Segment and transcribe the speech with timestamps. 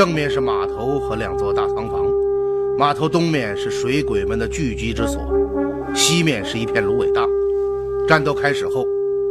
[0.00, 2.06] 正面是码头和两座大仓房，
[2.78, 5.20] 码头东面是水鬼们的聚集之所，
[5.94, 7.28] 西面是一片芦苇荡。
[8.08, 8.82] 战斗开始后，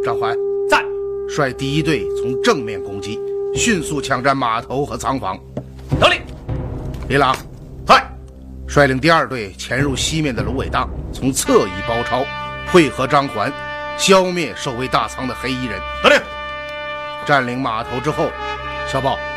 [0.06, 0.38] 张环
[0.70, 0.86] 在，
[1.28, 3.20] 率第一队从正面攻击，
[3.56, 5.36] 迅速抢占码头和仓房。
[6.00, 6.22] 得令。
[7.08, 7.36] 李朗
[7.84, 8.08] 在，
[8.68, 12.24] 率领第二队潜入西面的芦苇荡，从侧翼包抄，
[12.72, 13.52] 会合张环，
[13.98, 15.80] 消灭守卫大仓的黑衣人。
[16.04, 16.20] 得令。
[17.26, 18.28] 占领码头之后，
[18.88, 19.29] 小宝在，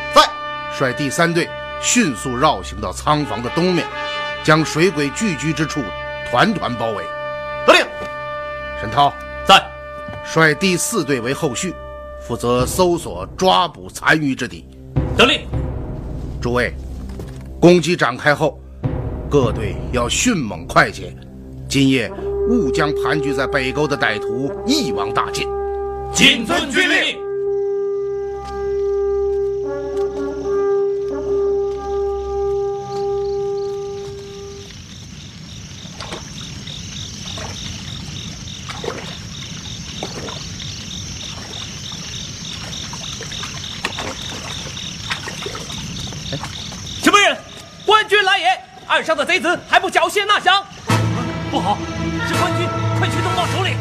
[0.78, 1.48] 率第三队
[1.80, 3.86] 迅速绕行到仓房的东面，
[4.42, 5.80] 将水鬼聚居之处
[6.30, 7.04] 团团包围。
[7.66, 7.82] 得令。
[8.80, 9.12] 沈涛
[9.44, 9.62] 在，
[10.24, 11.74] 率第四队为后续，
[12.20, 14.66] 负责搜索抓捕残余之敌。
[15.16, 15.40] 得令。
[16.40, 16.74] 诸位，
[17.60, 18.60] 攻击展开后，
[19.30, 21.14] 各队要迅猛快捷，
[21.68, 22.10] 今夜
[22.48, 25.46] 勿将盘踞在北沟的歹徒一网打尽。
[26.12, 27.21] 谨遵军令。
[49.68, 50.62] 还不缴械纳降？
[51.50, 51.76] 不好，
[52.26, 52.66] 是官军！
[52.98, 53.76] 快去通报首领。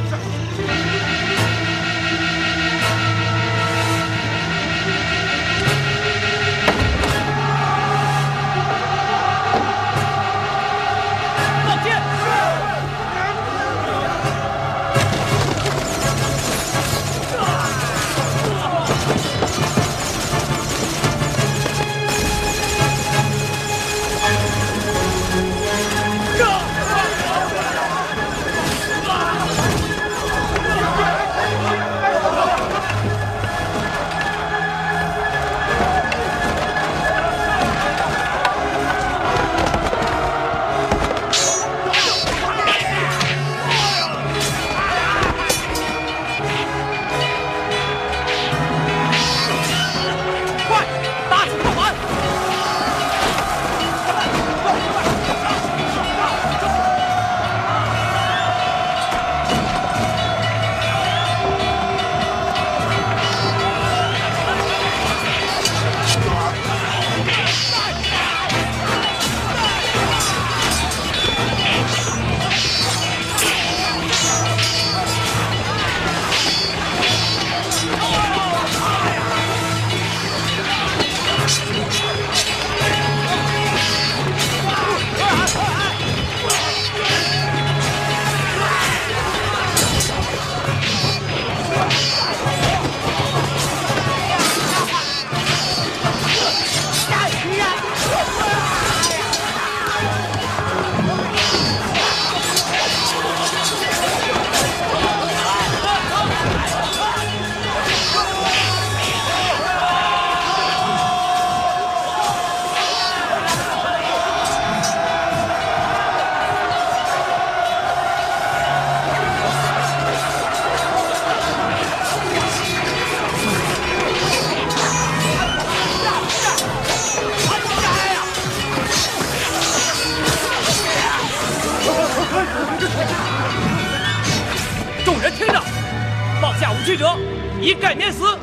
[136.91, 137.15] 曲者，
[137.61, 138.37] 一概免死。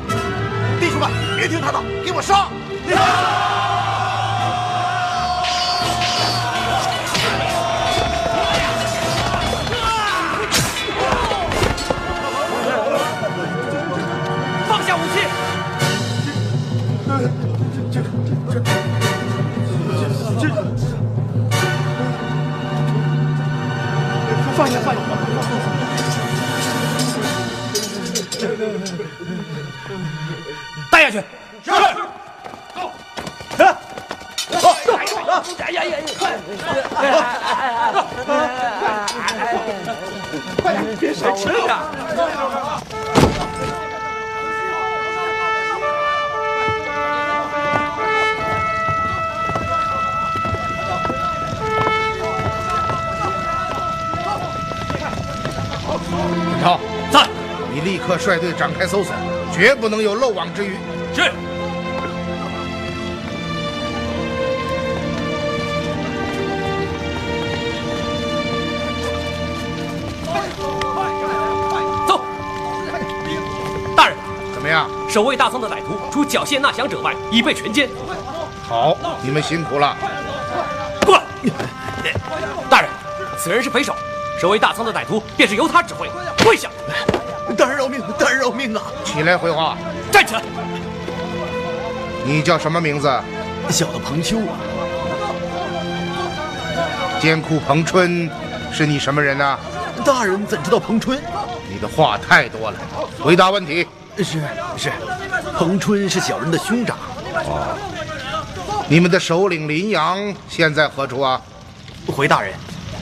[0.79, 1.07] 弟兄们，
[1.37, 2.47] 别听他的，给我杀！
[14.67, 15.19] 放下武器。
[24.57, 25.28] 放下，放下！
[30.91, 31.17] 带下去。
[33.57, 33.63] 是。
[34.59, 34.67] 走
[35.59, 35.97] 哎呀呀！
[40.61, 41.71] 快点，别快吃呀！
[57.81, 59.13] 你立刻率队展开搜索，
[59.53, 60.75] 绝不能有漏网之鱼。
[61.15, 61.31] 是。
[72.05, 72.21] 走。
[73.95, 74.17] 大人，
[74.53, 74.89] 怎么样？
[75.09, 77.87] 守卫大仓的歹徒，除缴械纳降者外，已被全歼。
[78.67, 79.95] 好，你们辛苦了。
[81.05, 81.23] 过来。
[82.69, 82.89] 大人，
[83.37, 83.95] 此人是匪首，
[84.37, 86.09] 守卫大仓的歹徒便是由他指挥。
[86.43, 86.69] 跪下。
[87.57, 88.01] 大人饶命！
[88.17, 88.81] 大人饶命啊！
[89.03, 89.77] 起来回话。
[90.11, 90.41] 站起来。
[92.25, 93.09] 你叫什么名字？
[93.69, 94.53] 小的彭秋啊。
[97.19, 98.29] 监库彭春，
[98.71, 99.59] 是你什么人呢？
[100.05, 101.19] 大人怎知道彭春？
[101.69, 102.77] 你的话太多了，
[103.19, 103.85] 回答问题。
[104.17, 104.41] 是
[104.77, 104.91] 是，
[105.57, 106.97] 彭春是小人的兄长。
[107.33, 107.77] 哦。
[108.87, 111.41] 你们的首领林阳现在何处啊？
[112.07, 112.53] 回大人，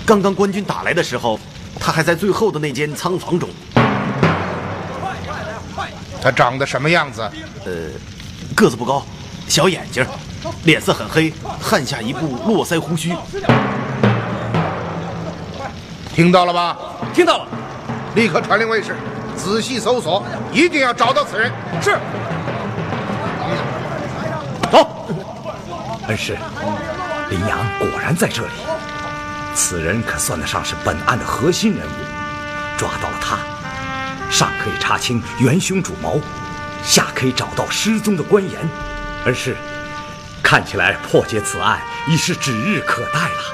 [0.06, 1.40] 刚刚官军打来的时候，
[1.80, 3.48] 他还在最后的那间仓房中。
[6.22, 7.22] 他长得什么样子？
[7.66, 7.72] 呃，
[8.56, 9.06] 个子不高，
[9.48, 10.06] 小眼睛，
[10.64, 13.16] 脸色很黑，汗下一部络腮胡须。
[16.14, 16.78] 听到了吧？
[17.14, 17.48] 听到了，
[18.16, 18.96] 立刻传令卫士，
[19.36, 21.52] 仔细搜索，一定要找到此人。
[21.82, 21.98] 是。
[24.72, 25.06] 走。
[26.08, 26.38] 恩师，
[27.30, 28.50] 林阳果然在这里，
[29.54, 31.92] 此人可算得上是本案的核心人物。
[32.78, 33.38] 抓到了他，
[34.30, 36.22] 上可以查清元凶主谋，
[36.84, 38.54] 下可以找到失踪的官员。
[39.26, 39.56] 而是，
[40.42, 43.54] 看起来破解此案已是指日可待了。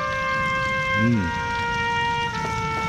[1.01, 1.27] 嗯。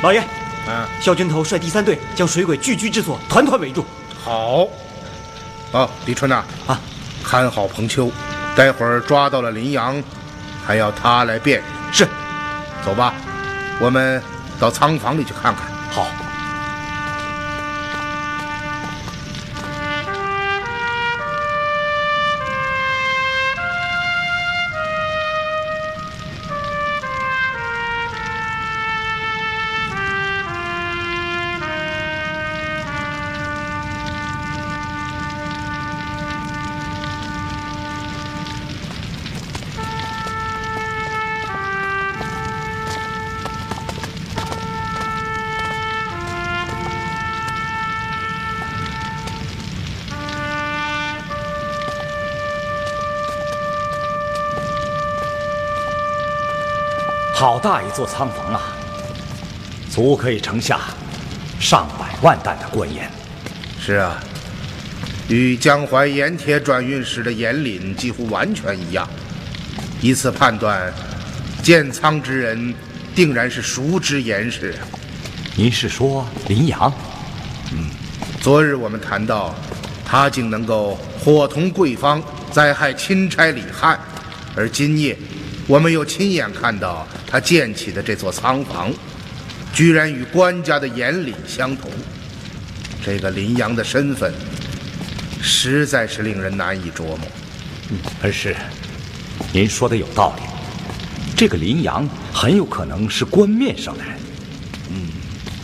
[0.03, 0.23] 老爷，
[0.67, 3.87] 嗯，肖军头率第三队将水鬼聚居之所团团围住。
[4.23, 4.67] 好。
[5.73, 6.79] 哦，李春呐，啊，
[7.23, 8.11] 看好彭秋，
[8.55, 10.03] 待会儿抓到了林阳，
[10.67, 12.09] 还要他来辨认是。
[12.85, 13.15] 走吧，
[13.81, 14.23] 我们
[14.61, 15.65] 到仓房里去看看。
[15.91, 16.07] 好。
[57.65, 58.61] 大一座仓房啊，
[59.91, 60.81] 足可以盛下
[61.59, 63.11] 上百万担的官盐。
[63.81, 64.23] 是啊，
[65.29, 69.09] 与江淮盐铁转运使的盐岭几乎完全一样。
[70.03, 70.93] 以此判断，
[71.63, 72.75] 建仓之人
[73.15, 74.75] 定然是熟知盐事。
[75.57, 76.93] 您是说林阳？
[77.73, 77.89] 嗯，
[78.43, 79.55] 昨日我们谈到，
[80.05, 83.99] 他竟能够伙同贵方灾害钦差李汉，
[84.55, 85.17] 而今夜。
[85.67, 88.93] 我们又亲眼看到他建起的这座仓房，
[89.73, 91.91] 居然与官家的盐岭相同。
[93.05, 94.33] 这个林阳的身份，
[95.43, 97.19] 实在是令人难以琢磨。
[97.91, 98.55] 嗯，恩师，
[99.53, 100.43] 您说的有道理。
[101.37, 104.13] 这个林阳很有可能是官面上的人。
[104.91, 105.09] 嗯，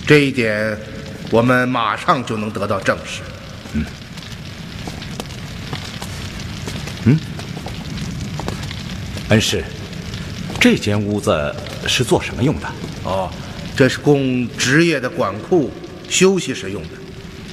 [0.04, 0.76] 这一点
[1.30, 3.20] 我们马上就能得到证实。
[3.74, 3.84] 嗯。
[7.04, 7.18] 嗯，
[9.28, 9.64] 恩师。
[10.60, 12.68] 这间屋子是做什么用的？
[13.04, 13.32] 哦，
[13.74, 15.70] 这是供职业的管库
[16.06, 16.90] 休息时用的，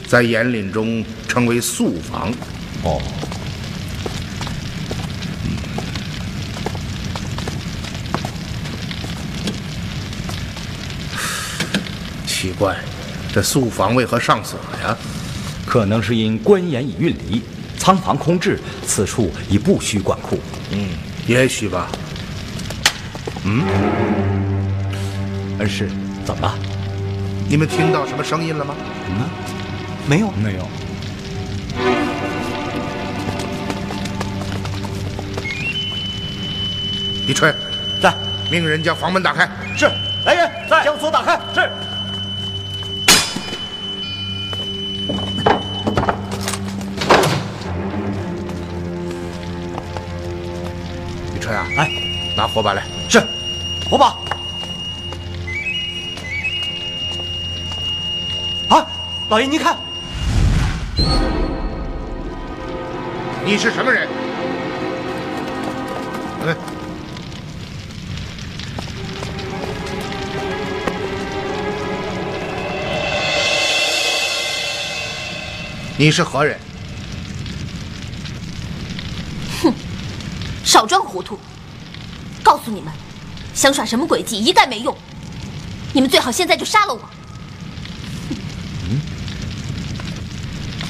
[0.05, 2.33] 在严岭中称为宿房。
[2.83, 3.01] 哦，
[12.27, 12.77] 奇怪，
[13.33, 14.95] 这宿房为何上锁呀？
[15.65, 17.41] 可能是因官盐已运离，
[17.77, 20.37] 仓房空置，此处已不需管库。
[20.71, 20.89] 嗯，
[21.25, 21.89] 也许吧。
[25.59, 25.89] 恩师，
[26.25, 26.53] 怎么了？
[27.49, 28.75] 你们听到什么声音了吗？
[29.09, 29.29] 嗯
[30.09, 30.67] 没有，没有。
[37.27, 37.53] 李春，
[38.01, 38.13] 在，
[38.49, 39.49] 命人将房门打开。
[39.75, 39.89] 是，
[40.25, 41.37] 来人，在，将锁打开。
[41.53, 41.69] 是，
[51.33, 51.89] 李春啊，来，
[52.37, 52.83] 拿火把来。
[53.09, 53.21] 是，
[53.89, 54.07] 火把。
[58.69, 58.85] 啊，
[59.29, 59.77] 老爷您看，
[63.45, 64.07] 你是什么人？
[66.43, 66.55] 嗯，
[75.97, 76.59] 你是何人？
[79.61, 79.73] 哼
[80.63, 81.39] 少装糊涂！
[82.43, 82.93] 告诉你们，
[83.57, 84.95] 想耍什么诡计，一概没用。
[85.91, 87.01] 你们最好现在就杀了我。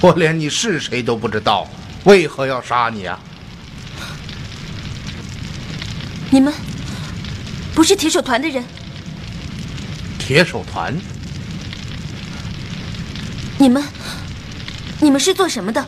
[0.02, 1.66] 我连你是谁都不知道，
[2.04, 3.18] 为何要杀你啊？
[6.30, 6.54] 你们
[7.74, 8.62] 不是铁手团的人，
[10.20, 10.94] 铁手团？
[13.58, 13.82] 你们
[15.00, 15.88] 你们是做什么的？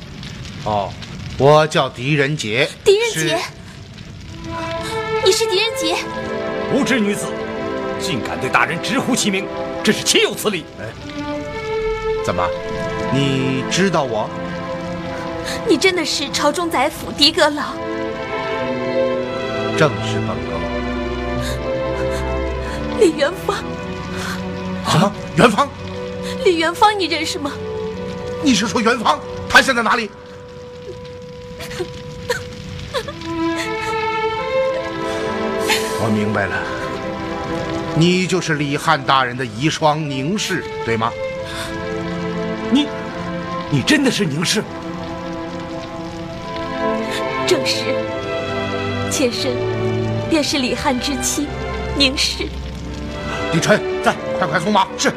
[0.64, 0.94] 哦，
[1.38, 2.70] 我叫狄仁杰。
[2.86, 3.38] 狄仁杰，
[5.26, 6.39] 你是狄仁杰？
[6.74, 7.26] 无知女子，
[8.00, 9.48] 竟敢对大人直呼其名，
[9.84, 10.66] 真是岂有此理！
[12.24, 12.48] 怎么？
[13.12, 14.30] 你知道我？
[15.68, 17.74] 你真的是朝中宰府狄阁老？
[19.78, 20.60] 正是本阁。
[23.00, 23.58] 李元芳，
[24.88, 25.12] 什么？
[25.36, 25.68] 元芳？
[26.44, 27.52] 李元芳，你认识吗？
[28.44, 29.20] 你是说元芳？
[29.50, 30.12] 他现在哪里？
[36.10, 36.56] 我明白了，
[37.96, 41.12] 你就是李汉大人的遗孀宁氏，对吗？
[42.72, 42.88] 你，
[43.70, 44.64] 你真的是宁氏？
[47.46, 47.84] 正是，
[49.12, 49.56] 妾身
[50.32, 51.46] 便是李汉之妻
[51.96, 52.48] 宁氏。
[53.54, 54.88] 李晨，在，快快送马。
[54.98, 55.14] 是。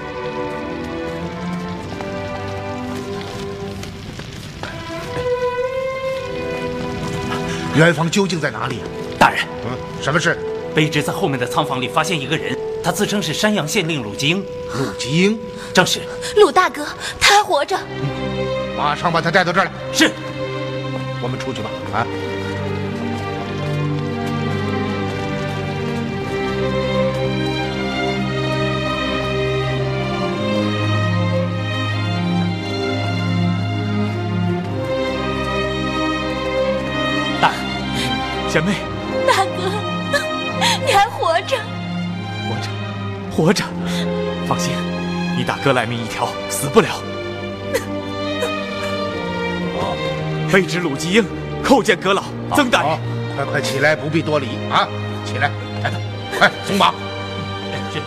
[7.74, 8.84] 元芳究竟在哪里啊？
[9.18, 10.38] 大人，嗯，什么事？
[10.74, 14.44] 卑职在后面的仓房里发现一个人，他自称是山阳县令鲁吉英。
[14.78, 15.38] 鲁吉英，
[15.74, 16.00] 正是，
[16.36, 16.86] 鲁大哥，
[17.20, 17.78] 他还活着。
[18.76, 19.72] 马上把他带到这儿来。
[19.92, 20.10] 是。
[21.22, 21.70] 我们出去吧。
[21.92, 22.06] 啊。
[37.40, 38.72] 大人，贤妹，
[43.42, 43.64] 活着。
[44.46, 44.72] 放心，
[45.36, 46.88] 你大哥赖命一条，死不了。
[50.52, 51.24] 卑职鲁吉英
[51.64, 52.22] 叩见阁老，
[52.54, 54.86] 曾大好人。，快快起来，不必多礼啊！
[55.24, 55.50] 起来，
[55.82, 56.00] 来的，
[56.38, 56.94] 快松绑。
[57.92, 58.00] 是。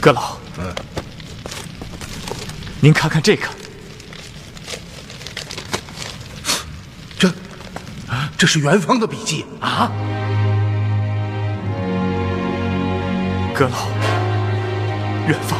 [0.00, 0.72] 阁老，嗯，
[2.80, 3.48] 您看看这个，
[8.40, 9.92] 这是元芳的笔记啊！
[13.54, 13.88] 阁老，
[15.28, 15.58] 元芳，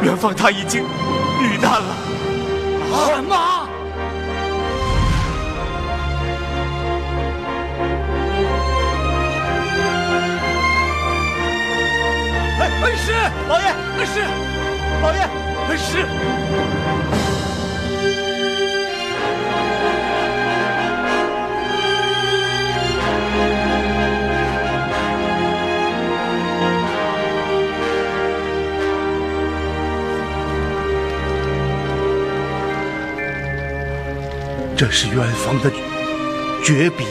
[0.00, 1.94] 元芳他已经遇难了。
[3.04, 3.36] 什么？
[12.58, 13.12] 哎，恩师，
[13.50, 13.66] 老爷，
[13.98, 14.22] 恩师，
[15.02, 15.28] 老爷，
[15.68, 16.06] 恩师。
[34.80, 35.70] 这是远方的
[36.64, 37.04] 绝笔，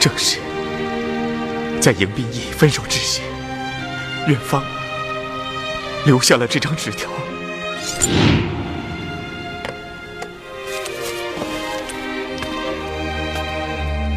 [0.00, 0.40] 正是
[1.80, 3.20] 在迎宾驿分手之时，
[4.26, 4.60] 远方
[6.04, 7.08] 留下了这张纸条。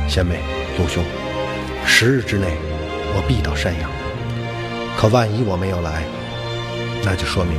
[0.10, 0.40] 贤妹，
[0.80, 1.04] 陆兄，
[1.86, 2.58] 十日之内
[3.16, 3.92] 我必到山阳。
[4.98, 6.04] 可万一我没有来，
[7.04, 7.56] 那就说明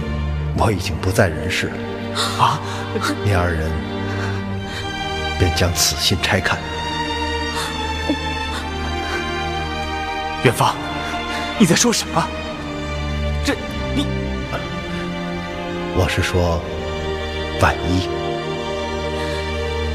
[0.58, 1.93] 我已经不在人世了。
[2.38, 2.60] 啊！
[3.24, 3.70] 你二人
[5.38, 6.58] 便将此信拆看。
[10.44, 10.74] 元芳，
[11.58, 12.22] 你在说什么？
[13.44, 13.54] 这
[13.94, 14.06] 你……
[15.96, 16.60] 我是说，
[17.60, 18.08] 万一……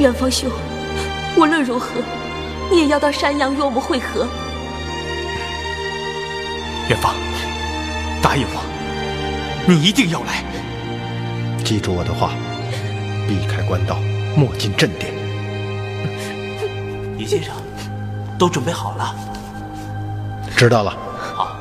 [0.01, 0.49] 元芳兄，
[1.35, 1.87] 无论如何，
[2.71, 4.27] 你也要到山阳与我们会合。
[6.89, 7.13] 元芳，
[8.21, 8.63] 答应我，
[9.67, 10.43] 你一定要来。
[11.69, 12.31] 记住我的话，
[13.27, 13.99] 避开官道，
[14.35, 15.13] 莫进阵殿。
[17.15, 17.53] 李先生，
[18.39, 19.13] 都准备好了。
[20.57, 20.97] 知道了，
[21.35, 21.55] 好，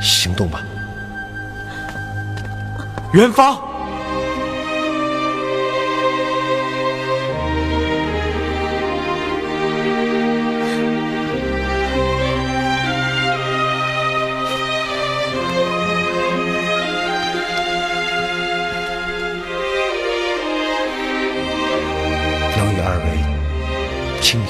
[0.00, 0.62] 行动吧。
[3.12, 3.58] 元芳，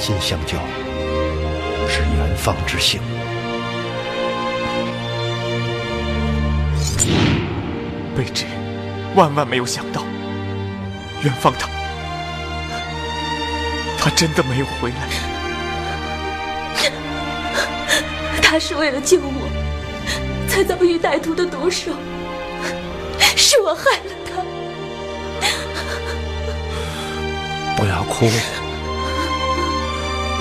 [0.07, 0.57] 心相交，
[1.89, 3.01] 是元芳之幸。
[8.17, 8.45] 卑职
[9.17, 10.05] 万万没有想到，
[11.25, 11.69] 元芳他，
[13.99, 15.09] 他真的没有回来。
[18.41, 19.51] 他是为了救我，
[20.47, 21.91] 才遭遇歹徒的毒手，
[23.35, 24.41] 是我害了他。
[27.77, 28.31] 不要哭，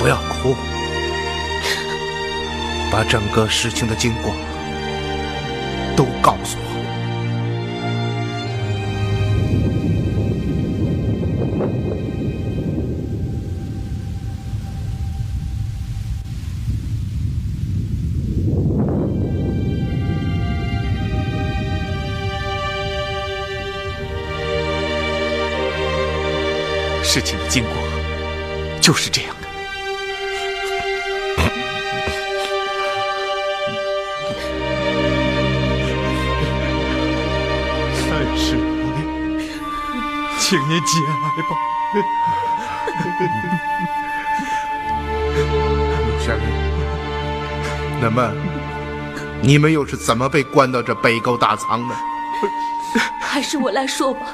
[0.06, 0.56] 不要哭，
[2.91, 4.32] 把整个事情的经过
[5.98, 6.65] 都告诉我。
[27.04, 27.74] 事情的经过
[28.80, 29.24] 就是这样
[40.47, 41.58] 请您节哀吧。
[46.05, 46.45] 陆县令，
[47.99, 48.31] 那么
[49.41, 51.95] 你们又是怎么被关到这北沟大仓的？
[53.19, 54.27] 还是我来说吧。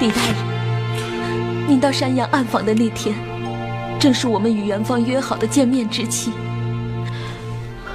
[0.00, 0.34] 李大人，
[1.68, 3.14] 您到山阳暗访的那天，
[4.00, 6.32] 正是我们与元芳约好的见面之期。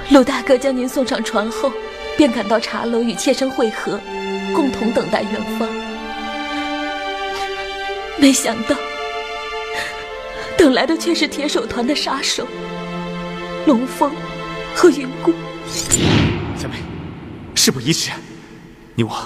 [0.08, 1.70] 鲁大哥将您送上船后，
[2.16, 4.23] 便赶到茶楼与妾身会合，共
[4.74, 5.68] 同等待远方。
[8.18, 8.76] 没想到，
[10.56, 12.46] 等来的却是铁手团的杀手
[13.66, 14.10] 龙峰
[14.74, 15.32] 和云姑。
[16.56, 16.76] 小妹，
[17.54, 18.10] 事不宜迟，
[18.94, 19.16] 你我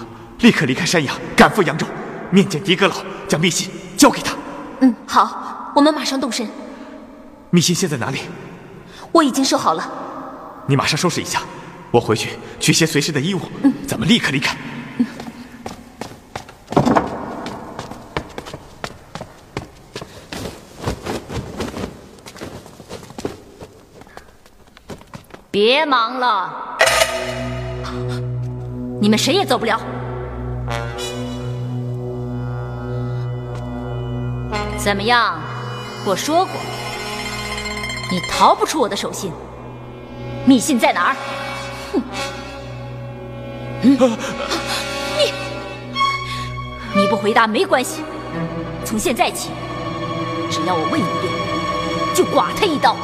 [0.41, 1.87] 立刻离开山阳，赶赴扬州，
[2.31, 2.97] 面见狄阁老，
[3.29, 4.35] 将密信交给他。
[4.81, 6.49] 嗯，好，我们马上动身。
[7.51, 8.21] 密信现在哪里？
[9.13, 9.91] 我已经收好了。
[10.67, 11.41] 你马上收拾一下，
[11.91, 12.31] 我回去
[12.61, 13.41] 取些随身的衣物，
[13.87, 14.57] 咱们立刻离开。
[25.61, 26.79] 别忙了，
[29.01, 29.81] 你们谁也走不了。
[34.77, 35.37] 怎么样？
[36.07, 36.55] 我说过，
[38.09, 39.33] 你逃不出我的手心。
[40.47, 41.17] 密信在哪儿？
[41.93, 42.03] 哼！
[43.83, 45.33] 你
[46.95, 48.05] 你不回答没关系。
[48.85, 49.51] 从现在起，
[50.53, 51.35] 只要我问一遍，
[52.15, 52.95] 就剐他一刀；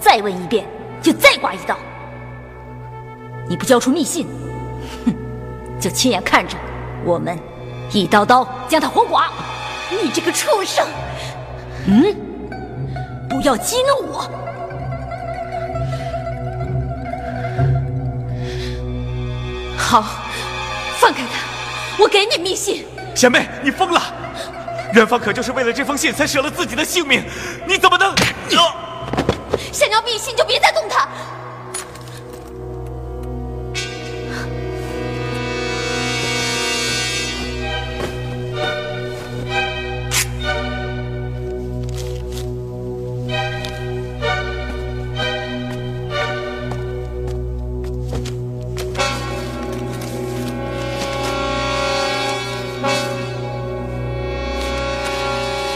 [0.00, 0.66] 再问一遍，
[1.04, 1.76] 就再剐一刀。
[3.46, 4.26] 你不交出密信，
[5.04, 5.14] 哼，
[5.78, 6.56] 就亲眼看着
[7.04, 7.38] 我们
[7.92, 9.30] 一刀刀将他活剐。
[9.90, 10.86] 你这个畜生！
[11.86, 12.16] 嗯，
[13.28, 14.30] 不要激怒我。
[19.76, 20.02] 好，
[20.96, 22.86] 放开他，我给你密信。
[23.14, 24.00] 贤妹，你疯了！
[24.94, 27.22] 元芳可就是为了这封信才舍了自己的性命，
[27.68, 28.14] 你怎么能？
[29.74, 31.08] 想要密信就别再动他。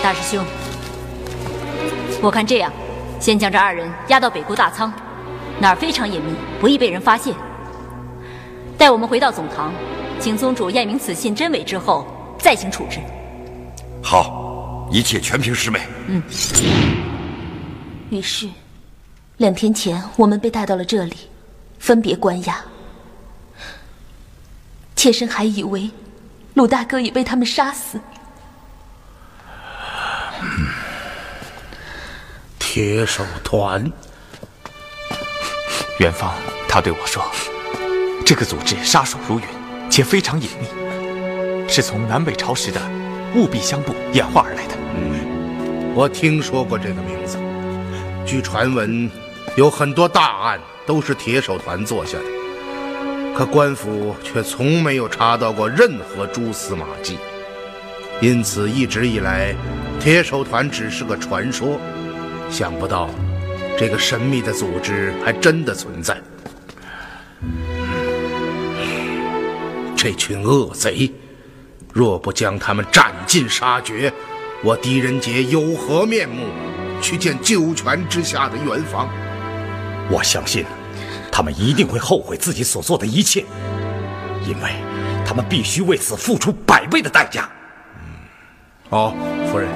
[0.01, 0.45] 大师兄，
[2.23, 2.73] 我看这样，
[3.21, 4.93] 先将这二人押到北国大仓，
[5.61, 7.35] 那儿非常隐秘，不易被人发现。
[8.77, 9.73] 待我们回到总堂，
[10.21, 12.07] 请宗主验明此信真伪之后，
[12.39, 13.01] 再行处置。
[14.03, 15.81] 好，一切全凭师妹。
[16.07, 16.23] 嗯。
[18.11, 18.49] 于是，
[19.39, 21.17] 两天前我们被带到了这里，
[21.79, 22.57] 分别关押。
[24.95, 25.91] 妾身还以为
[26.55, 28.01] 鲁大哥已被他们杀死。
[32.81, 33.91] 铁手团，
[35.99, 36.33] 元芳
[36.69, 37.21] 他对我说，
[38.25, 39.45] 这个组织杀手如云，
[39.91, 42.81] 且非常隐秘，是从南北朝时的
[43.35, 44.77] 务必相部演化而来的。
[45.93, 47.37] 我听说过这个名字。
[48.25, 49.11] 据传闻，
[49.57, 57.19] 有很多大案都是铁手团做下的，可官府却从没有查到过任何蛛丝马迹，
[58.21, 59.53] 因此一直以来，
[59.99, 61.77] 铁手团只是个传说。
[62.51, 63.09] 想不到，
[63.79, 66.17] 这个神秘的组织还真的存在。
[69.97, 71.13] 这群恶贼，
[71.93, 74.13] 若不将他们斩尽杀绝，
[74.63, 76.47] 我狄仁杰有何面目
[77.01, 79.09] 去见九泉之下的元芳？
[80.11, 80.65] 我相信，
[81.31, 83.45] 他们一定会后悔自己所做的一切，
[84.47, 84.71] 因为
[85.27, 87.49] 他们必须为此付出百倍的代价。
[88.89, 89.15] 哦，
[89.51, 89.69] 夫人，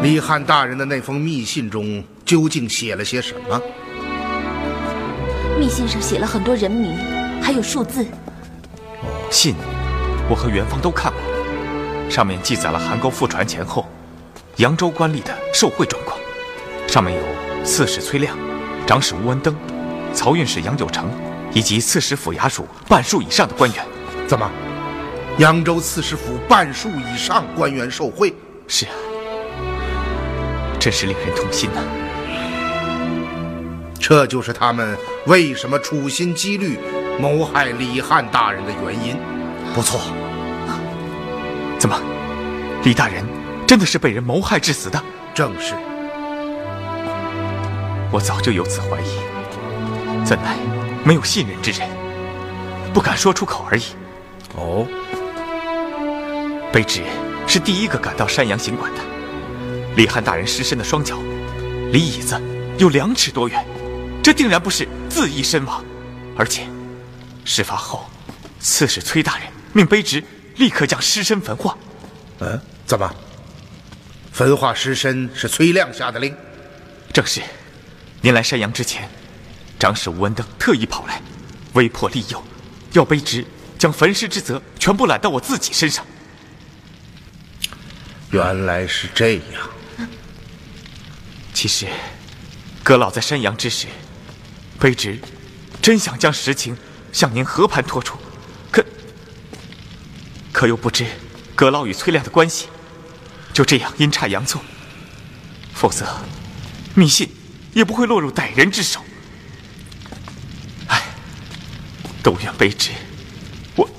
[0.00, 3.60] 李汉大人的那封密信中究竟写了些什么？
[5.58, 6.96] 密信上写了很多人名，
[7.42, 8.06] 还有数字。
[9.28, 9.56] 信，
[10.30, 11.20] 我和元芳都看过，
[12.08, 13.88] 上面记载了韩沟复船前后，
[14.58, 16.16] 扬州官吏的受贿状况。
[16.86, 18.38] 上面有刺史崔亮、
[18.86, 19.52] 长史吴文登、
[20.14, 21.10] 漕运使杨九成，
[21.52, 23.84] 以及刺史府衙署半数以上的官员。
[24.28, 24.48] 怎么，
[25.38, 28.32] 扬州刺史府半数以上官员受贿？
[28.68, 28.92] 是啊，
[30.88, 31.82] 真是令人痛心呐、
[34.00, 34.96] 这就是他们
[35.26, 36.78] 为什么处心积虑
[37.20, 39.14] 谋害李汉大人的原因。
[39.74, 40.00] 不错，
[41.78, 42.00] 怎么，
[42.84, 43.22] 李大人
[43.66, 44.98] 真的是被人谋害致死的？
[45.34, 45.74] 正是。
[48.10, 50.56] 我早就有此怀疑，怎奈
[51.04, 51.86] 没有信任之人，
[52.94, 53.82] 不敢说出口而已。
[54.56, 54.86] 哦，
[56.72, 57.02] 卑职
[57.46, 59.00] 是第一个赶到山阳行馆的。
[59.96, 61.18] 李汉大人尸身的双脚，
[61.92, 62.40] 离椅子
[62.78, 63.64] 有两尺多远，
[64.22, 65.84] 这定然不是自缢身亡，
[66.36, 66.66] 而且
[67.44, 68.08] 事发后，
[68.60, 70.22] 刺史崔大人命卑职
[70.56, 71.76] 立刻将尸身焚化。
[72.40, 73.12] 嗯，怎么？
[74.32, 76.32] 焚化尸身是崔亮下的令？
[77.12, 77.40] 正是，
[78.20, 79.08] 您来山阳之前，
[79.80, 81.20] 长史吴文登特意跑来，
[81.72, 82.40] 威迫利诱，
[82.92, 83.44] 要卑职
[83.76, 86.06] 将焚尸之责全部揽到我自己身上。
[88.30, 89.68] 原来是这样。
[91.60, 91.88] 其实，
[92.84, 93.88] 阁老在山阳之时，
[94.78, 95.18] 卑职
[95.82, 96.78] 真想将实情
[97.12, 98.16] 向您和盘托出，
[98.70, 98.86] 可
[100.52, 101.04] 可又不知
[101.56, 102.68] 阁老与崔亮的关系，
[103.52, 104.62] 就这样阴差阳错，
[105.74, 106.06] 否则
[106.94, 107.28] 密信
[107.72, 109.00] 也不会落入歹人之手。
[110.86, 111.02] 唉，
[112.22, 112.92] 都怨卑职，
[113.74, 113.90] 我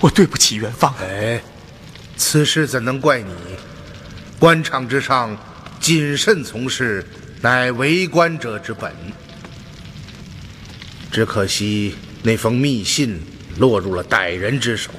[0.00, 0.94] 我对不起元芳。
[1.02, 1.42] 哎，
[2.16, 3.34] 此事怎能怪你？
[4.38, 5.36] 官场之上，
[5.80, 7.04] 谨慎从事，
[7.40, 8.92] 乃为官者之本。
[11.10, 13.20] 只可惜那封密信
[13.58, 14.90] 落入了歹人之手，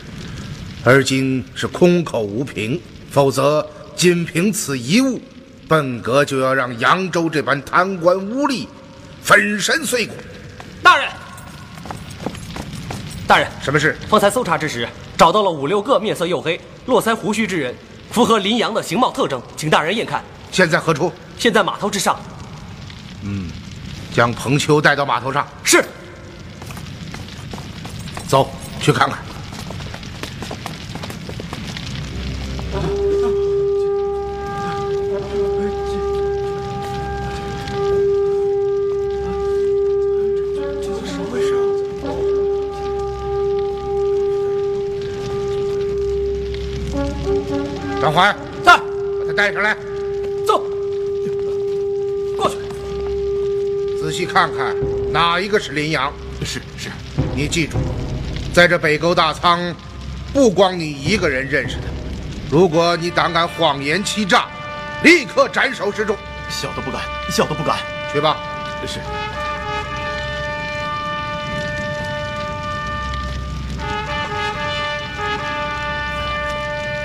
[0.83, 2.79] 而今是空口无凭。
[3.11, 3.65] 否则，
[3.95, 5.21] 仅凭此一物，
[5.67, 8.67] 本阁就要让扬州这般贪官污吏
[9.21, 10.13] 粉身碎骨。
[10.81, 11.09] 大人，
[13.27, 13.95] 大人，什么事？
[14.07, 14.87] 方才搜查之时，
[15.17, 17.73] 找到了五六个面色黝黑、络腮胡须之人，
[18.11, 20.23] 符合林阳的形貌特征，请大人验看。
[20.51, 21.11] 现在何处？
[21.37, 22.19] 现在码头之上。
[23.23, 23.49] 嗯
[24.13, 25.47] 将彭秋带到码头上。
[25.63, 25.83] 是。
[28.27, 29.19] 走去看看。
[48.01, 48.33] 张怀，
[48.63, 49.75] 在，把他带上来，
[54.09, 54.75] 仔细看看
[55.13, 56.11] 哪一个是林阳。
[56.43, 56.89] 是是，
[57.35, 57.77] 你记住，
[58.51, 59.59] 在这北沟大仓，
[60.33, 61.83] 不光你一个人认识他。
[62.49, 64.47] 如果你胆敢谎言欺诈，
[65.03, 66.17] 立刻斩首示众。
[66.49, 67.77] 小的不敢，小的不敢。
[68.11, 68.37] 去吧。
[68.87, 68.99] 是。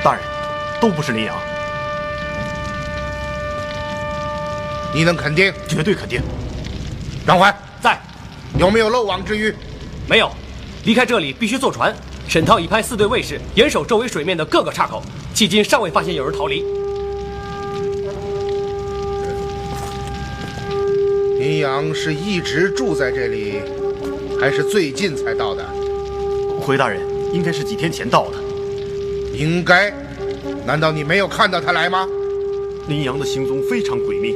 [0.03, 0.23] 大人，
[0.81, 1.37] 都不是林阳。
[4.95, 5.53] 你能肯定？
[5.69, 6.23] 绝对肯定。
[7.27, 7.99] 张怀在，
[8.59, 9.55] 有没有漏网之鱼？
[10.07, 10.31] 没有。
[10.85, 11.95] 离开这里必须坐船。
[12.29, 15.03] 沈涛已派四队卫士严守周围水面的各个岔口，
[15.35, 16.63] 迄今尚未发现有人逃离。
[21.39, 23.61] 林阳是一直住在这里，
[24.39, 25.65] 还是最近才到的？
[26.61, 27.01] 回大人，
[27.33, 28.37] 应该是几天前到的。
[29.35, 29.93] 应该？
[30.67, 32.07] 难道你没有看到他来吗？
[32.89, 34.35] 林阳的行踪非常诡秘，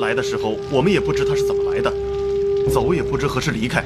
[0.00, 1.92] 来的时候我们也不知他是怎么来的，
[2.72, 3.82] 走也不知何时离开，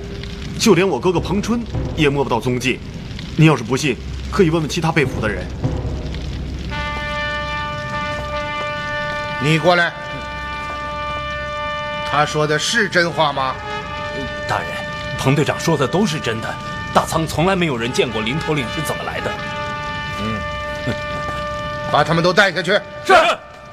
[0.58, 1.62] 就连我哥哥彭春
[1.96, 2.80] 也摸不到踪迹。
[3.36, 3.96] 你要是不信，
[4.30, 5.46] 可以问问其他被俘的人。
[9.42, 9.92] 你过来。
[12.10, 13.54] 他说的是真话吗？
[14.48, 14.68] 大人，
[15.18, 16.54] 彭队长说的都是真的。
[16.92, 19.30] 大仓从来没有人见过林头领是怎么来的。
[20.20, 20.40] 嗯，
[21.92, 22.72] 把他们都带下去。
[23.04, 23.14] 是。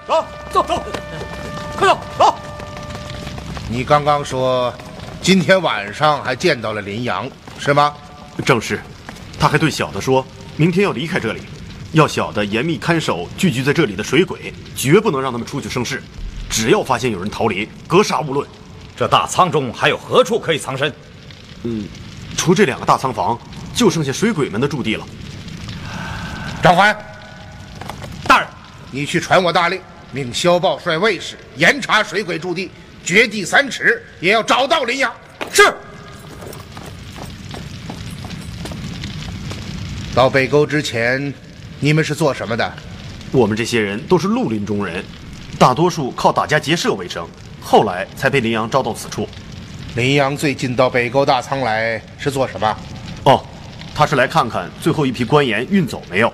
[0.06, 0.84] 走走走，
[1.76, 2.36] 快走走。
[3.68, 4.74] 你刚刚说，
[5.28, 7.94] 今天晚上还见到了林阳，是吗？
[8.46, 8.80] 正是。
[9.38, 11.42] 他还对小的说，明天要离开这里，
[11.92, 16.02] 要小的严密看守聚集在这里的水鬼，绝不能让他们出去生事。
[16.50, 18.48] 只要发现有人逃离，格杀勿论。
[18.96, 20.94] 这大仓中还有何处可以藏身？
[21.64, 21.86] 嗯，
[22.38, 23.38] 除这两个大仓房，
[23.76, 25.06] 就剩下水鬼们的驻地了。
[26.64, 26.98] 张环，
[28.26, 28.48] 大人，
[28.92, 29.82] 你去传我大令，
[30.14, 32.72] 命萧豹率卫士严查水鬼驻地，
[33.08, 35.10] 掘地三尺，也要找到林阳。
[35.54, 35.74] 是。
[40.14, 41.34] 到北沟之前，
[41.80, 42.70] 你们是做什么的？
[43.32, 45.02] 我们这些人都是绿林中人。
[45.58, 47.26] 大多数靠打家劫舍为生，
[47.62, 49.26] 后来才被林阳招到此处。
[49.96, 52.78] 林阳最近到北沟大仓来是做什么？
[53.24, 53.42] 哦，
[53.96, 56.34] 他是来看看最后一批官盐运走没有。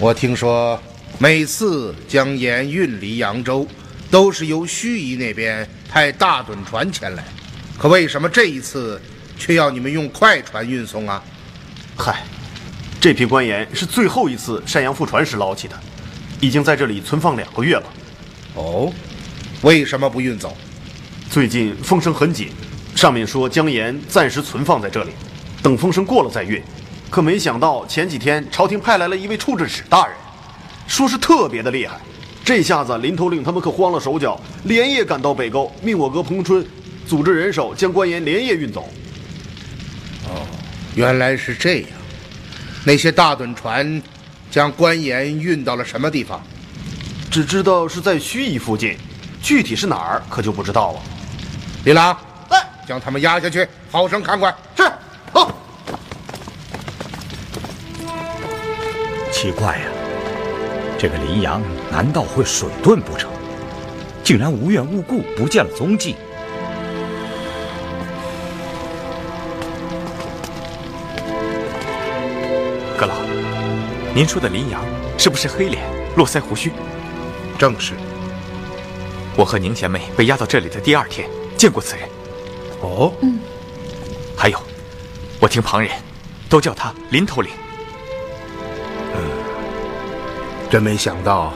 [0.00, 0.76] 我听说，
[1.20, 3.64] 每次将盐运离扬州，
[4.12, 7.24] 都是由盱眙那边派大趸船前来，
[7.78, 9.00] 可为什么这一次
[9.38, 11.24] 却要你们用快船运送啊？
[11.96, 12.22] 嗨，
[13.00, 15.74] 这批官盐是最后一次山阳覆船时捞起的。
[16.42, 17.84] 已经在这里存放两个月了。
[18.54, 18.92] 哦，
[19.62, 20.54] 为什么不运走？
[21.30, 22.50] 最近风声很紧，
[22.94, 25.12] 上面说将盐暂时存放在这里，
[25.62, 26.62] 等风声过了再运。
[27.08, 30.14] 可没想到前几天朝廷派来了一位处置使大人，
[30.86, 31.98] 说是特别的厉害。
[32.44, 36.64] 这下子林头领他们可慌了手脚，连夜赶到北沟，命我哥彭春
[37.06, 38.88] 组织人手将官盐连夜运走。
[40.28, 40.46] 哦，
[40.94, 41.88] 原来是这样。
[42.84, 44.02] 那些大趸船。
[44.50, 46.38] 将官盐运到了什么地方？
[47.30, 48.98] 只知道是在盱眙附近，
[49.40, 51.00] 具体是哪儿可就不知道了。
[51.86, 52.14] 李郎，
[52.50, 54.54] 来，将他们押下去，好生看管。
[54.76, 54.92] 是，
[55.32, 55.56] 好。
[59.32, 59.86] 奇怪呀，
[61.02, 61.60] 这个林阳
[61.90, 63.28] 难道会水遁不成？
[64.22, 66.14] 竟然无缘无故不见了踪迹。
[72.96, 73.16] 阁老
[74.14, 74.80] 您说的林阳
[75.18, 75.82] 是不是黑脸、
[76.14, 76.70] 络腮胡须？
[77.58, 77.94] 正是。
[79.36, 82.08] 我和宁贤妹被押到这里的第二天见过此人。
[82.80, 83.40] 哦，嗯。
[84.36, 84.62] 还有，
[85.40, 85.90] 我听旁人
[86.48, 87.50] 都叫他林头领。
[90.72, 91.52] 真没想到，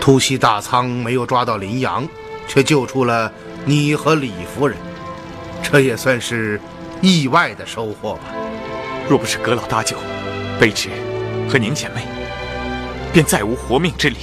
[0.00, 2.06] 突袭大仓没有抓到林阳，
[2.46, 3.32] 却救出了
[3.64, 4.78] 你和李夫人，
[5.60, 6.60] 这也算是
[7.00, 8.20] 意外的收获吧。
[9.08, 9.96] 若不是阁老搭救，
[10.60, 10.88] 卑职。
[11.48, 12.02] 和宁姐妹，
[13.12, 14.18] 便再无活命之理。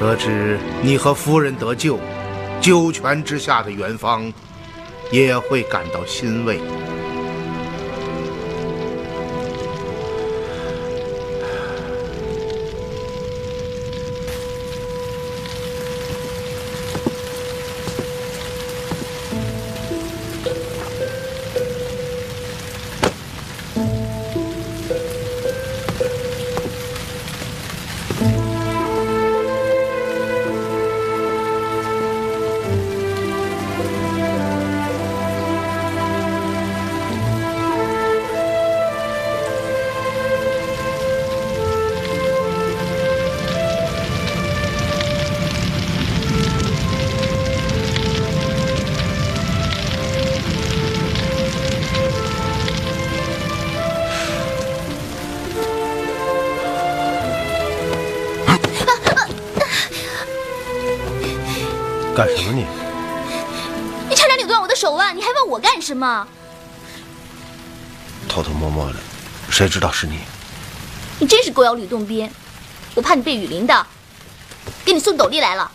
[0.00, 2.00] 得知你和夫人得救，
[2.60, 4.32] 九泉之下的元芳
[5.12, 6.60] 也会感到欣慰。
[65.86, 66.26] 什么？
[68.28, 68.98] 偷偷摸摸的，
[69.48, 70.18] 谁知道是你？
[71.20, 72.28] 你真是狗咬吕洞宾！
[72.96, 73.86] 我怕你被雨淋的，
[74.84, 75.70] 给你送斗笠来了。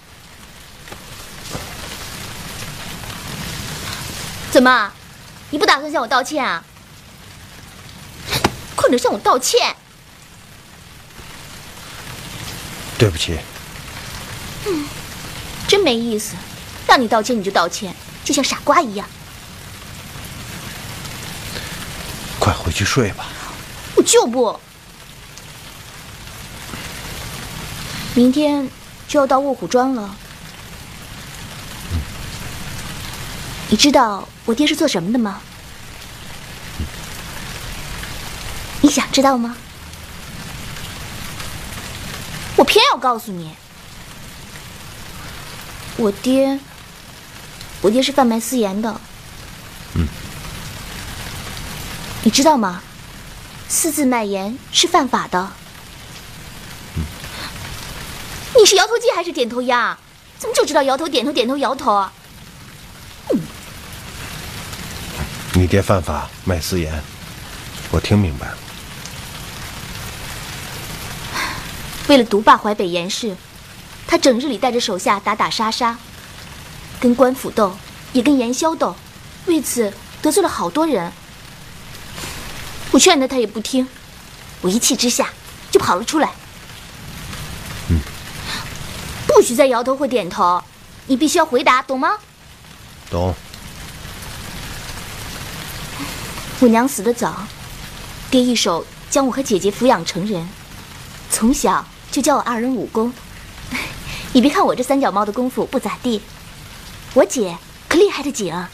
[4.52, 4.92] 怎么，
[5.50, 6.62] 你不打算向我道歉啊？
[8.76, 9.74] 快点向我道歉！
[12.98, 13.40] 对不起。
[14.68, 14.86] 嗯。
[15.70, 16.36] 真没意思，
[16.86, 17.96] 让你道歉你就道歉，
[18.26, 19.08] 就像傻瓜一样。
[22.42, 23.28] 快回去睡吧。
[23.96, 24.60] 我就不。
[28.16, 28.68] 明天
[29.08, 30.16] 就要到卧虎庄了。
[33.70, 35.40] 你知道我爹是做什么的吗？
[38.82, 39.56] 你想知道吗？
[42.56, 43.56] 我偏要告诉你，
[45.96, 46.60] 我爹，
[47.82, 49.00] 我爹是贩卖私盐的。
[49.94, 50.08] 嗯。
[52.24, 52.82] 你知道吗？
[53.68, 55.52] 私自卖盐是犯法的。
[58.58, 59.98] 你是摇头鸡还是点头鸭？
[60.38, 62.12] 怎么就知道摇头点头点头摇头啊？
[65.54, 67.02] 你爹犯法卖私盐，
[67.92, 68.58] 我听明白了。
[72.08, 73.36] 为了独霸淮北盐市，
[74.06, 75.98] 他整日里带着手下打打杀杀，
[77.00, 77.76] 跟官府斗，
[78.12, 78.96] 也跟盐枭斗，
[79.46, 81.12] 为此得罪了好多人。
[82.92, 83.88] 我劝他，他也不听，
[84.62, 85.30] 我一气之下
[85.72, 86.30] 就跑了出来。
[87.90, 88.00] 嗯，
[89.28, 90.62] 不许再摇头或点头，
[91.08, 92.18] 你必须要回答，懂吗？
[93.10, 93.34] 懂。
[96.60, 97.48] 我娘死得早，
[98.30, 100.48] 爹一手将我和姐姐抚养成人，
[101.32, 103.12] 从小就教我二人武功。
[104.34, 106.22] 你别看我这三脚猫的功夫不咋地，
[107.14, 108.70] 我姐可厉害的紧啊。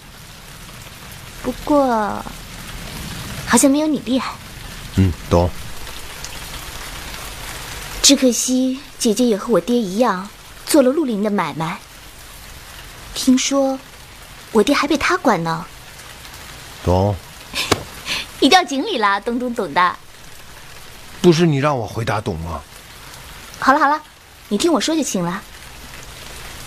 [1.43, 2.25] 不过，
[3.47, 4.33] 好像没有你厉害。
[4.97, 5.49] 嗯，懂。
[8.03, 10.29] 只可惜姐姐也和我爹一样，
[10.65, 11.79] 做了绿林的买卖。
[13.15, 13.79] 听说，
[14.51, 15.65] 我爹还被他管呢。
[16.83, 17.15] 懂。
[18.39, 19.95] 你掉井里了，懂懂懂的。
[21.21, 22.61] 不是你让我回答懂吗？
[23.59, 24.01] 好了好了，
[24.49, 25.41] 你听我说就行了。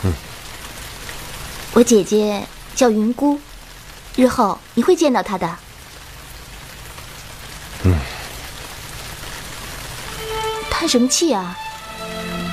[0.03, 0.13] 嗯。
[1.73, 3.39] 我姐姐叫云姑，
[4.17, 5.57] 日后你会见到她的。
[7.85, 7.95] 嗯。
[10.71, 11.57] 叹什么气啊？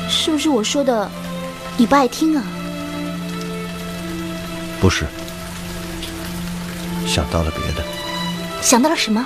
[0.09, 1.09] 是不是我说的
[1.75, 2.43] 你不爱听啊？
[4.79, 5.05] 不是，
[7.05, 7.83] 想到了别的。
[8.61, 9.25] 想到了什么？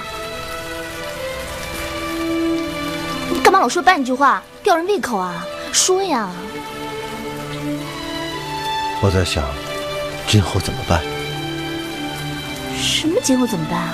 [3.30, 5.46] 你干嘛老说半句话，吊人胃口啊？
[5.72, 6.30] 说呀！
[9.02, 9.44] 我在想，
[10.28, 11.02] 今后怎么办？
[12.78, 13.94] 什么今后怎么办啊？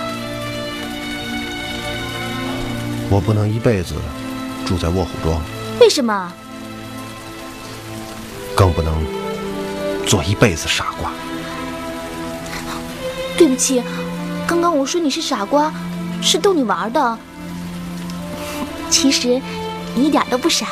[3.10, 3.96] 我不能一辈子
[4.66, 5.42] 住在卧虎庄。
[5.80, 6.32] 为什么？
[8.56, 9.06] 更不能
[10.06, 11.12] 做一辈子傻瓜。
[13.38, 13.84] 对不起。
[14.48, 15.72] 刚刚我说你是傻瓜，
[16.22, 17.18] 是逗你玩的。
[18.90, 19.42] 其实
[19.94, 20.66] 你一点都不傻。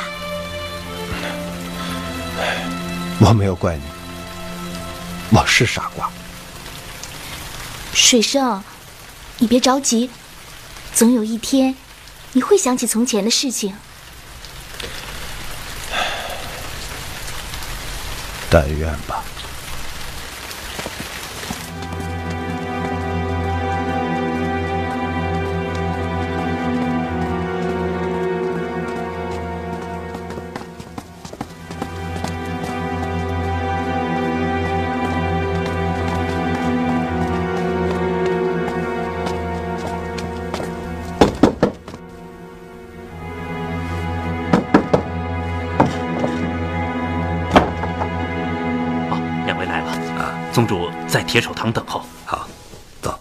[3.20, 3.82] 我没有怪你，
[5.30, 6.10] 我是傻瓜。
[7.92, 8.62] 水生，
[9.38, 10.10] 你别着急，
[10.94, 11.74] 总有一天
[12.36, 13.74] 你会想起从前的事情。
[18.50, 19.24] 但愿吧。
[51.26, 52.02] 铁手堂等候。
[52.24, 52.48] 好，
[53.02, 53.18] 走。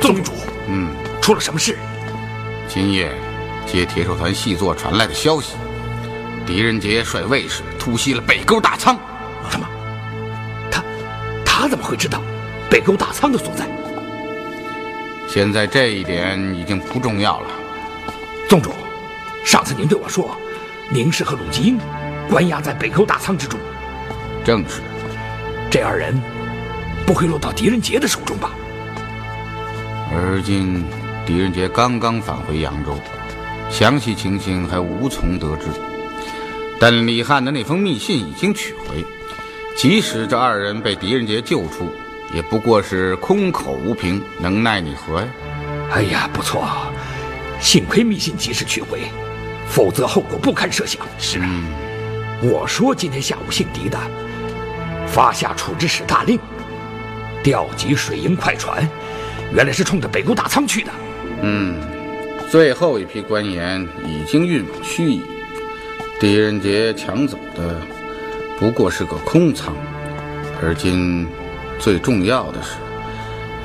[0.00, 0.32] 宗主，
[0.68, 1.76] 嗯，出了什么事？
[2.68, 3.12] 今夜
[3.66, 5.54] 接铁手团细作传来的消息。
[6.46, 8.96] 狄仁杰率卫士突袭了北沟大仓，
[9.50, 9.66] 什么？
[10.70, 10.82] 他
[11.44, 12.22] 他怎么会知道
[12.70, 13.66] 北沟大仓的所在？
[15.28, 17.48] 现在这一点已经不重要了。
[18.48, 18.72] 宗主，
[19.44, 20.36] 上次您对我说，
[20.88, 21.78] 宁氏和鲁吉英
[22.30, 23.58] 关押在北沟大仓之中。
[24.44, 24.80] 正是。
[25.68, 26.14] 这二人
[27.04, 28.52] 不会落到狄仁杰的手中吧？
[30.12, 30.84] 而今
[31.26, 32.96] 狄仁杰刚刚返回扬州，
[33.68, 35.64] 详细情形还无从得知。
[36.78, 39.04] 但李汉的那封密信已经取回，
[39.76, 41.90] 即使这二人被狄仁杰救出，
[42.34, 45.28] 也不过是空口无凭，能奈你何呀？
[45.90, 46.66] 哎呀，不错，
[47.60, 49.00] 幸亏密信及时取回，
[49.68, 51.00] 否则后果不堪设想。
[51.18, 51.48] 是啊，
[52.42, 53.98] 我说今天下午姓狄的
[55.06, 56.38] 发下处置使大令，
[57.42, 58.86] 调集水营快船，
[59.54, 60.90] 原来是冲着北沟大仓去的。
[61.40, 61.80] 嗯，
[62.50, 65.20] 最后一批官盐已经运往盱眙，
[66.18, 67.80] 狄仁杰抢走的
[68.58, 69.74] 不过是个空仓，
[70.62, 71.28] 而今
[71.78, 72.70] 最重要的是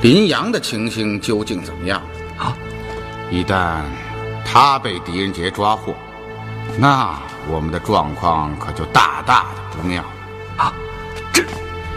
[0.02, 2.02] 林阳的情形究竟怎么样
[2.36, 2.54] 啊？
[3.30, 3.80] 一旦
[4.44, 5.94] 他被狄仁杰抓获，
[6.76, 10.04] 那我们的状况可就大大的不妙
[10.58, 10.74] 啊！
[11.32, 11.42] 这，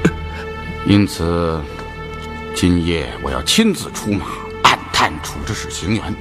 [0.87, 1.61] 因此
[2.55, 4.25] 今夜我要亲自出马。
[4.63, 6.13] 暗探处置使行辕，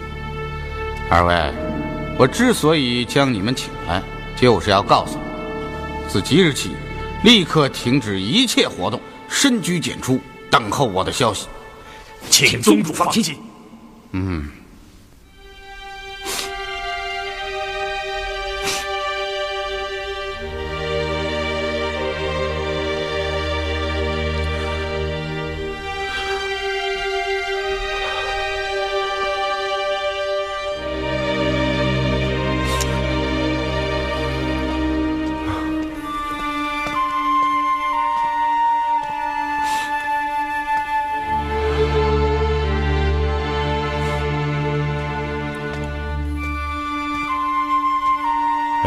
[1.08, 1.54] 二位，
[2.18, 4.02] 我之所以将你们请来，
[4.36, 6.70] 就是要告诉你，自即日起，
[7.22, 10.20] 立刻停止一切活动，深居简出，
[10.50, 11.46] 等候我的消息。
[12.30, 13.36] 请宗主放心。
[14.12, 14.48] 嗯。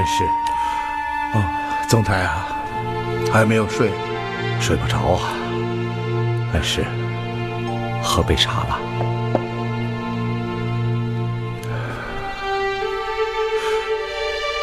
[0.07, 0.23] 是，
[1.33, 1.43] 哦，
[1.89, 2.47] 总裁啊，
[3.31, 3.91] 还没有睡，
[4.59, 5.33] 睡不着啊。
[6.53, 6.85] 恩师，
[8.01, 8.79] 喝杯茶吧。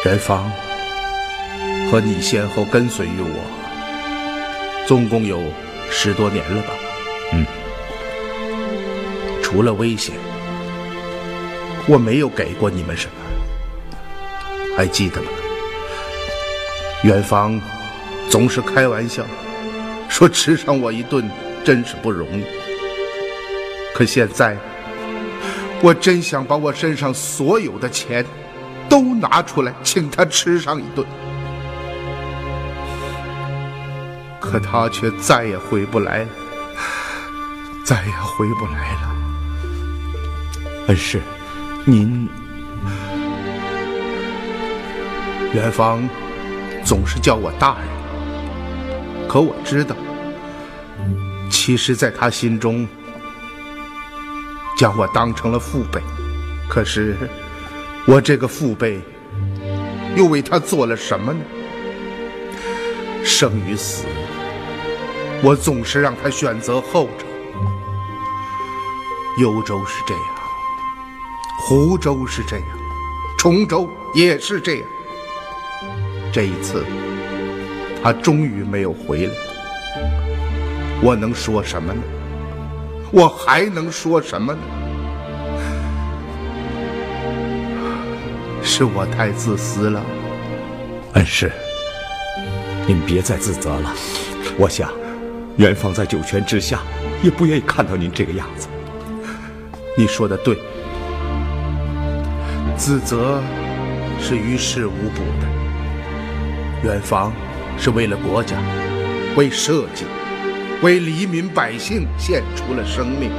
[0.03, 0.51] 元芳
[1.89, 5.41] 和你先后跟随于我，总共有
[5.89, 6.73] 十多年了吧？
[7.33, 7.45] 嗯。
[9.43, 10.15] 除了危险，
[11.87, 13.24] 我没有给过你们什么。
[14.75, 15.29] 还记得吗？
[17.03, 17.59] 元芳
[18.29, 19.23] 总是开玩笑
[20.09, 21.29] 说吃上我一顿
[21.63, 22.43] 真是不容易。
[23.93, 24.57] 可现在，
[25.81, 28.25] 我真想把我身上所有的钱
[28.89, 31.05] 都拿出来请他吃上一顿。
[34.39, 36.27] 可他却再也回不来了，
[37.83, 39.15] 再也回不来了。
[40.87, 41.21] 恩师，
[41.85, 42.27] 您。
[45.55, 46.07] 元芳
[46.83, 47.87] 总是叫我大人，
[49.25, 49.95] 可我知道，
[51.49, 52.85] 其实，在他心中，
[54.77, 56.01] 将我当成了父辈。
[56.67, 57.15] 可是，
[58.05, 58.99] 我这个父辈，
[60.17, 61.39] 又为他做了什么呢？
[63.23, 64.03] 生与死，
[65.41, 67.25] 我总是让他选择后者。
[69.39, 70.23] 幽州是这样，
[71.61, 72.67] 湖州是这样，
[73.37, 74.87] 崇州也是这样。
[76.35, 76.83] 这一次，
[78.03, 79.33] 他终于没有回来。
[81.01, 82.01] 我能说什么呢？
[83.09, 84.59] 我还能说什么呢？
[88.61, 90.03] 是我太自私了。
[91.13, 91.49] 恩师，
[92.85, 93.93] 您别再自责了。
[94.57, 94.91] 我想，
[95.55, 96.81] 元芳在九泉之下
[97.23, 98.67] 也不愿意看到您这个样子。
[99.97, 100.59] 你说的对，
[102.75, 103.41] 自责
[104.19, 105.64] 是于事无补的。
[106.85, 107.33] 远方
[107.79, 108.55] 是为了国家，
[109.35, 110.05] 为社稷，
[110.83, 113.31] 为黎民百姓献出了生命。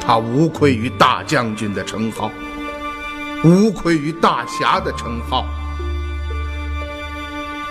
[0.00, 2.30] 他无愧于大将军的称号，
[3.42, 5.44] 无愧于大侠的称号，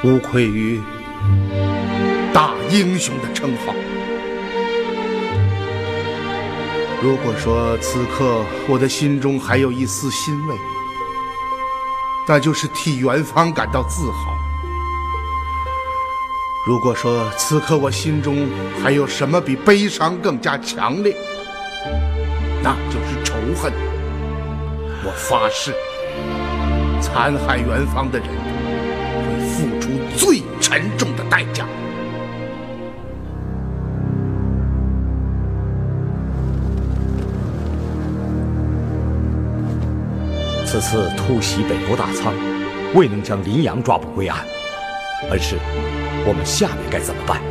[0.04, 0.82] 无愧于
[2.34, 3.74] 大英雄的称号。
[7.02, 10.56] 如果说此刻我的心中还有一丝欣慰，
[12.28, 14.34] 那就是替元芳感到自豪。
[16.66, 18.48] 如果说此刻我心中
[18.84, 21.16] 还有什么比悲伤更加强烈，
[22.62, 23.74] 那就是仇恨。
[25.04, 25.74] 我发誓，
[27.02, 28.28] 残害元芳的人
[29.26, 31.66] 会付出最沉重的代价。
[40.72, 42.34] 此次突袭北国大仓，
[42.94, 44.40] 未能将林阳抓捕归案。
[45.30, 45.58] 恩师，
[46.26, 47.42] 我们下面该怎么办？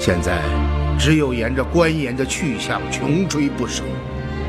[0.00, 0.42] 现在
[0.98, 3.84] 只有沿着官盐的去向穷追不舍，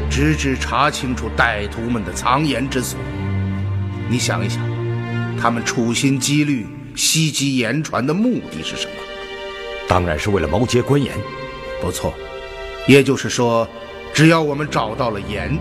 [0.10, 3.00] 直至查清楚歹徒们的藏盐之所。
[4.10, 4.60] 你想一想，
[5.40, 6.66] 他们处心积虑
[6.96, 8.94] 袭击盐船的目的是什么？
[9.88, 11.14] 当然是为了谋劫官盐。
[11.80, 12.12] 不错，
[12.88, 13.68] 也就是说，
[14.12, 15.56] 只要我们找到了盐。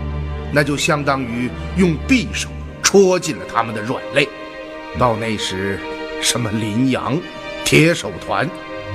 [0.53, 2.47] 那就相当于用匕首
[2.83, 4.27] 戳进了他们的软肋。
[4.99, 5.79] 到那时，
[6.21, 7.19] 什么林阳、
[7.65, 8.47] 铁手团，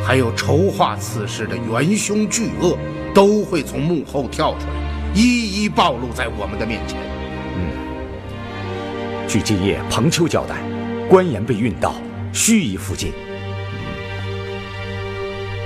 [0.07, 2.79] 还有筹划此事的元凶巨鳄，
[3.13, 6.97] 都会从幕后跳出来，一一暴露在我们的面前。
[7.57, 7.73] 嗯
[9.27, 10.57] 据今夜彭秋交代，
[11.09, 11.97] 官盐被运到
[12.33, 13.13] 盱眙附近。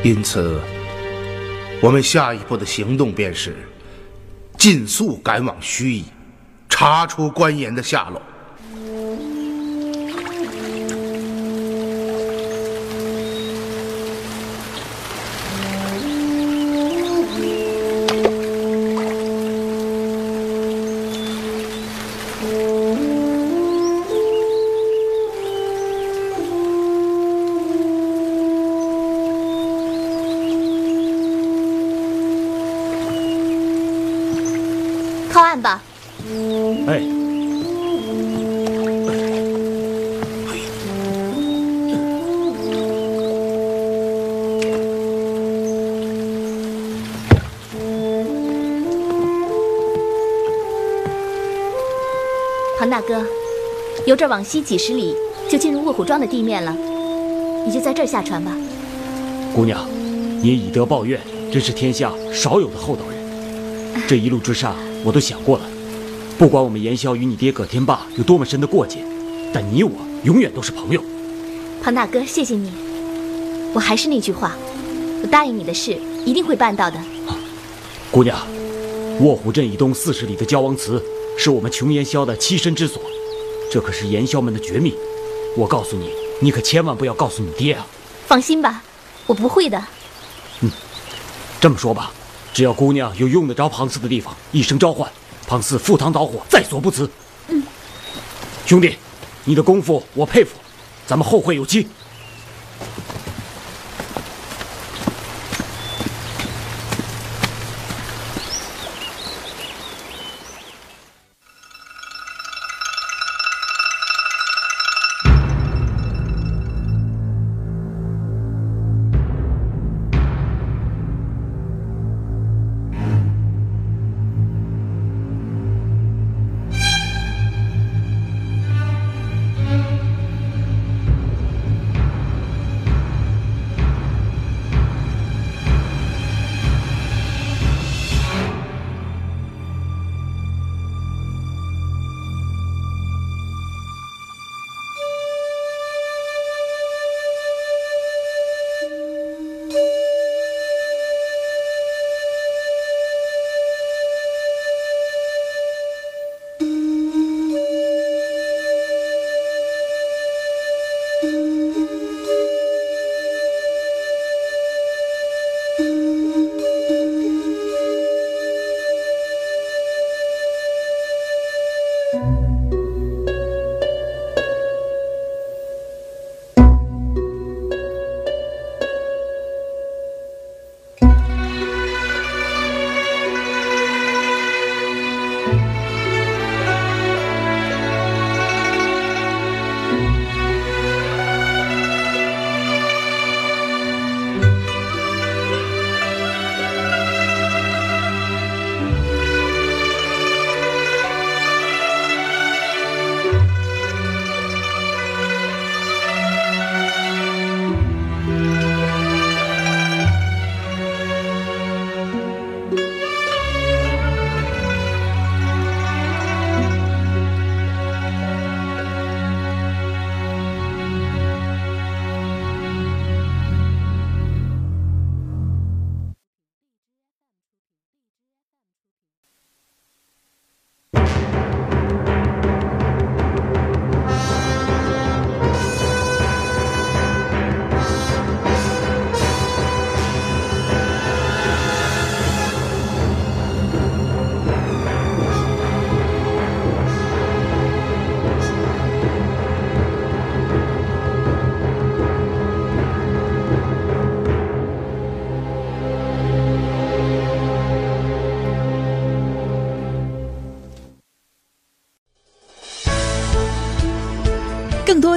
[0.03, 0.61] 因此，
[1.80, 3.55] 我们下一步的行动便是
[4.62, 6.04] 尽速赶往盱眙，
[6.68, 8.22] 查出官盐的下落。
[54.22, 55.16] 这儿往西几十里
[55.50, 56.72] 就进入卧虎庄的地面了，
[57.66, 58.56] 你就在这儿下船吧。
[59.52, 59.84] 姑娘，
[60.40, 61.20] 你以德报怨，
[61.50, 64.00] 真是天下少有的厚道人。
[64.06, 65.64] 这一路之上，我都想过了，
[66.38, 68.98] 不管我们严萧与你爹葛天霸有多么深的过节，
[69.52, 69.90] 但你我
[70.22, 71.02] 永远都是朋友。
[71.82, 72.70] 庞大哥，谢谢你。
[73.74, 74.52] 我还是那句话，
[75.20, 76.96] 我答应你的事一定会办到的。
[78.12, 78.38] 姑娘，
[79.18, 81.02] 卧虎镇以东四十里的焦王祠
[81.36, 83.02] 是我们穷严萧的栖身之所，
[83.72, 84.94] 这可是炎霄门的绝密。
[85.56, 86.10] 我告诉你，
[86.40, 87.86] 你可千万不要告诉你爹啊！
[88.26, 88.82] 放心吧，
[89.26, 89.82] 我不会的。
[90.60, 90.70] 嗯
[91.58, 92.12] 这么说吧，
[92.52, 95.10] 只要姑娘有用得着庞四的地方，一声召唤，
[95.46, 97.08] 庞四赴汤蹈火，在所不辞。
[97.48, 97.62] 嗯，
[98.66, 98.98] 兄弟，
[99.44, 100.50] 你的功夫我佩服，
[101.06, 101.88] 咱们后会有期。